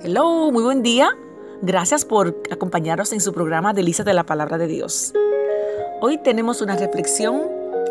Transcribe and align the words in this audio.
Hello, 0.00 0.52
muy 0.52 0.62
buen 0.62 0.84
día. 0.84 1.10
Gracias 1.60 2.04
por 2.04 2.40
acompañarnos 2.52 3.12
en 3.12 3.20
su 3.20 3.32
programa 3.32 3.72
Delicias 3.72 4.04
de 4.04 4.14
la 4.14 4.24
Palabra 4.24 4.56
de 4.56 4.68
Dios. 4.68 5.12
Hoy 6.00 6.18
tenemos 6.18 6.62
una 6.62 6.76
reflexión 6.76 7.42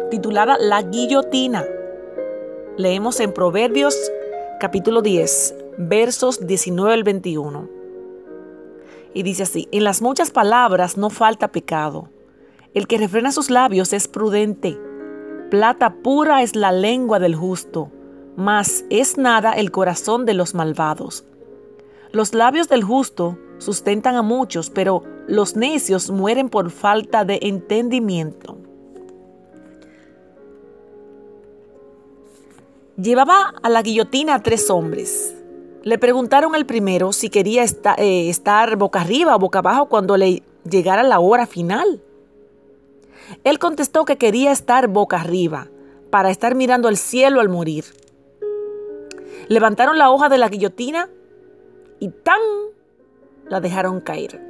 titulada 0.10 0.56
La 0.58 0.84
guillotina. 0.84 1.66
Leemos 2.78 3.20
en 3.20 3.34
Proverbios 3.34 3.94
capítulo 4.62 5.02
10, 5.02 5.56
versos 5.80 6.48
19 6.48 6.94
al 6.94 7.04
21. 7.04 7.70
Y 9.14 9.24
dice 9.24 9.44
así, 9.44 9.68
en 9.74 9.84
las 9.84 10.02
muchas 10.02 10.32
palabras 10.32 10.96
no 10.96 11.10
falta 11.10 11.50
pecado. 11.50 12.08
El 12.74 12.88
que 12.88 12.98
refrena 12.98 13.34
sus 13.34 13.50
labios 13.50 13.92
es 13.92 14.08
prudente. 14.08 14.80
Plata 15.52 15.96
pura 16.04 16.42
es 16.42 16.56
la 16.56 16.72
lengua 16.72 17.20
del 17.20 17.36
justo, 17.36 17.92
mas 18.38 18.86
es 18.90 19.18
nada 19.18 19.52
el 19.52 19.72
corazón 19.72 20.26
de 20.26 20.36
los 20.36 20.56
malvados. 20.56 21.26
Los 22.18 22.34
labios 22.34 22.68
del 22.68 22.84
justo 22.84 23.38
sustentan 23.60 24.16
a 24.16 24.24
muchos, 24.24 24.72
pero 24.72 25.04
los 25.28 25.56
necios 25.56 26.10
mueren 26.10 26.50
por 26.50 26.72
falta 26.72 27.26
de 27.26 27.38
entendimiento. 27.44 28.58
Llevaba 33.00 33.54
a 33.62 33.70
la 33.70 33.84
guillotina 33.84 34.34
a 34.34 34.42
tres 34.42 34.72
hombres. 34.72 35.36
Le 35.84 36.00
preguntaron 36.00 36.56
al 36.56 36.66
primero 36.66 37.14
si 37.14 37.30
quería 37.30 37.64
eh, 37.64 38.30
estar 38.32 38.78
boca 38.78 39.02
arriba 39.02 39.36
o 39.36 39.40
boca 39.40 39.60
abajo 39.60 39.86
cuando 39.86 40.18
le 40.18 40.42
llegara 40.68 41.04
la 41.04 41.20
hora 41.20 41.46
final. 41.46 42.02
Él 43.44 43.60
contestó 43.60 44.06
que 44.06 44.18
quería 44.18 44.52
estar 44.52 44.88
boca 44.88 45.22
arriba, 45.22 45.68
para 46.10 46.32
estar 46.32 46.56
mirando 46.56 46.88
al 46.88 46.98
cielo 46.98 47.42
al 47.42 47.50
morir. 47.50 47.86
Levantaron 49.50 50.00
la 50.00 50.10
hoja 50.10 50.30
de 50.30 50.40
la 50.40 50.50
guillotina 50.50 51.12
y 52.00 52.10
¡tan! 52.10 52.40
la 53.50 53.60
dejaron 53.60 54.02
caer. 54.02 54.42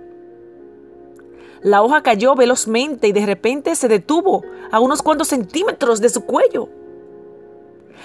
La 1.62 1.82
hoja 1.82 2.04
cayó 2.04 2.36
velozmente 2.36 3.08
y 3.08 3.12
de 3.12 3.26
repente 3.26 3.76
se 3.76 3.88
detuvo 3.88 4.44
a 4.72 4.80
unos 4.80 5.02
cuantos 5.02 5.30
centímetros 5.30 6.02
de 6.02 6.10
su 6.10 6.26
cuello. 6.26 6.70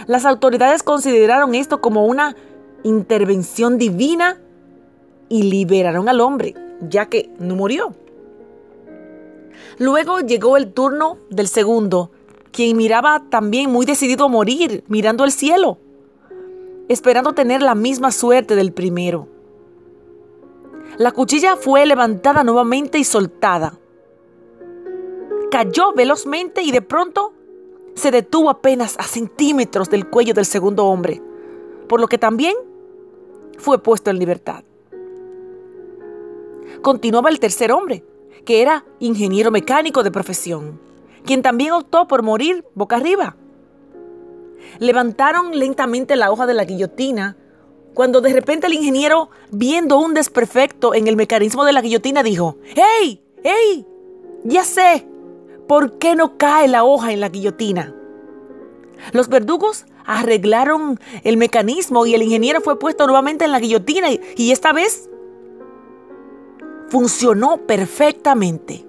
Las 0.07 0.25
autoridades 0.25 0.83
consideraron 0.83 1.55
esto 1.55 1.81
como 1.81 2.07
una 2.07 2.35
intervención 2.83 3.79
divina 3.79 4.41
y 5.29 5.45
liberaron 5.45 6.09
al 6.09 6.21
hombre, 6.21 6.55
ya 6.89 7.07
que 7.07 7.31
no 7.39 7.55
murió. 7.55 7.95
Luego 9.79 10.21
llegó 10.21 10.57
el 10.57 10.73
turno 10.73 11.19
del 11.31 11.49
segundo, 11.49 12.11
quien 12.51 12.77
miraba 12.77 13.25
también 13.31 13.71
muy 13.71 13.87
decidido 13.87 14.27
a 14.27 14.29
morir, 14.29 14.85
mirando 14.89 15.25
al 15.25 15.33
cielo, 15.33 15.79
esperando 16.89 17.33
tener 17.33 17.63
la 17.63 17.75
misma 17.75 18.11
suerte 18.11 18.57
del 18.57 18.73
primero. 18.73 19.29
La 20.99 21.13
cuchilla 21.13 21.57
fue 21.57 21.87
levantada 21.87 22.45
nuevamente 22.45 22.99
y 22.99 23.05
soltada. 23.05 23.79
Cayó 25.51 25.93
velozmente 25.95 26.63
y 26.63 26.71
de 26.71 26.83
pronto 26.83 27.33
se 27.95 28.11
detuvo 28.11 28.51
apenas 28.51 28.97
a 28.99 29.05
centímetros 29.05 29.91
del 29.91 30.09
cuello 30.09 30.35
del 30.35 30.47
segundo 30.47 30.87
hombre, 30.87 31.23
por 31.89 32.01
lo 32.01 32.09
que 32.09 32.19
también 32.19 32.55
fue 33.59 33.83
puesto 33.83 34.11
en 34.11 34.19
libertad. 34.19 34.65
Continuaba 36.81 37.29
el 37.29 37.39
tercer 37.39 37.71
hombre, 37.73 38.05
que 38.45 38.63
era 38.63 38.85
ingeniero 38.99 39.51
mecánico 39.51 40.03
de 40.03 40.11
profesión, 40.11 40.81
quien 41.25 41.43
también 41.43 41.73
optó 41.73 42.07
por 42.09 42.23
morir 42.23 42.65
boca 42.75 42.97
arriba. 42.97 43.37
Levantaron 44.79 45.59
lentamente 45.59 46.17
la 46.17 46.31
hoja 46.31 46.47
de 46.47 46.55
la 46.55 46.65
guillotina 46.65 47.37
cuando 47.95 48.21
de 48.21 48.33
repente 48.33 48.67
el 48.67 48.75
ingeniero, 48.75 49.31
viendo 49.51 49.99
un 49.99 50.15
desperfecto 50.15 50.95
en 50.95 51.09
el 51.09 51.17
mecanismo 51.17 51.65
de 51.65 51.73
la 51.73 51.83
guillotina, 51.83 52.23
dijo, 52.23 52.57
¡Hey! 52.75 53.23
¡Hey! 53.43 53.87
Ya 54.45 54.65
sé, 54.65 55.07
¿por 55.69 55.99
qué 55.99 56.15
no 56.15 56.39
cae 56.39 56.69
la 56.69 56.85
hoja 56.85 57.13
en 57.13 57.21
la 57.21 57.29
guillotina? 57.29 57.95
Los 59.13 59.29
verdugos 59.29 59.85
arreglaron 60.07 60.99
el 61.25 61.37
mecanismo 61.37 62.07
y 62.07 62.15
el 62.15 62.23
ingeniero 62.23 62.61
fue 62.61 62.79
puesto 62.79 63.07
nuevamente 63.07 63.45
en 63.45 63.53
la 63.53 63.61
guillotina 63.61 64.11
y, 64.11 64.21
y 64.37 64.53
esta 64.53 64.73
vez 64.73 65.11
funcionó 66.89 67.59
perfectamente. 67.67 68.87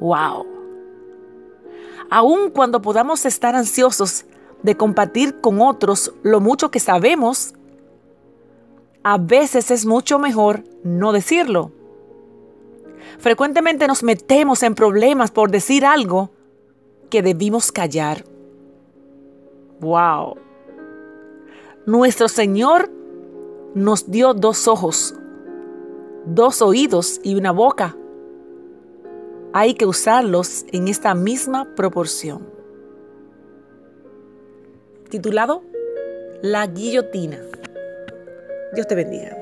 ¡Wow! 0.00 0.51
Aun 2.14 2.50
cuando 2.50 2.82
podamos 2.82 3.24
estar 3.24 3.56
ansiosos 3.56 4.26
de 4.62 4.76
compartir 4.76 5.40
con 5.40 5.62
otros 5.62 6.12
lo 6.22 6.40
mucho 6.40 6.70
que 6.70 6.78
sabemos, 6.78 7.54
a 9.02 9.16
veces 9.16 9.70
es 9.70 9.86
mucho 9.86 10.18
mejor 10.18 10.62
no 10.84 11.12
decirlo. 11.12 11.72
Frecuentemente 13.18 13.86
nos 13.86 14.02
metemos 14.02 14.62
en 14.62 14.74
problemas 14.74 15.30
por 15.30 15.50
decir 15.50 15.86
algo 15.86 16.32
que 17.08 17.22
debimos 17.22 17.72
callar. 17.72 18.26
¡Wow! 19.80 20.36
Nuestro 21.86 22.28
Señor 22.28 22.90
nos 23.74 24.10
dio 24.10 24.34
dos 24.34 24.68
ojos, 24.68 25.14
dos 26.26 26.60
oídos 26.60 27.22
y 27.24 27.36
una 27.36 27.52
boca. 27.52 27.96
Hay 29.54 29.74
que 29.74 29.84
usarlos 29.84 30.64
en 30.72 30.88
esta 30.88 31.14
misma 31.14 31.74
proporción 31.74 32.50
titulado 35.10 35.62
La 36.40 36.66
guillotina. 36.66 37.38
Dios 38.72 38.86
te 38.88 38.94
bendiga. 38.94 39.41